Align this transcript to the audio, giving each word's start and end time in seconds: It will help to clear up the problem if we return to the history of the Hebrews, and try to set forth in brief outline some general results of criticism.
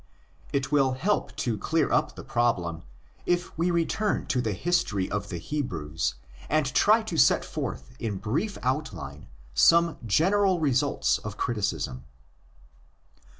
It 0.51 0.71
will 0.71 0.93
help 0.93 1.35
to 1.35 1.59
clear 1.59 1.91
up 1.91 2.15
the 2.15 2.23
problem 2.23 2.81
if 3.27 3.55
we 3.55 3.69
return 3.69 4.25
to 4.29 4.41
the 4.41 4.53
history 4.53 5.07
of 5.07 5.29
the 5.29 5.37
Hebrews, 5.37 6.15
and 6.49 6.65
try 6.73 7.03
to 7.03 7.17
set 7.17 7.45
forth 7.45 7.95
in 7.99 8.17
brief 8.17 8.57
outline 8.63 9.27
some 9.53 9.99
general 10.07 10.59
results 10.59 11.19
of 11.19 11.37
criticism. 11.37 12.05